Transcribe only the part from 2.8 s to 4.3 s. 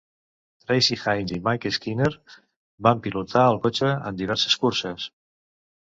van pilotar el cotxe en